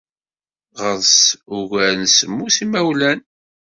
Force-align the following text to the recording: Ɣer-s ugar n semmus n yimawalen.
Ɣer-s 0.81 1.21
ugar 1.57 1.93
n 1.97 2.05
semmus 2.15 2.57
n 2.57 2.59
yimawalen. 2.61 3.19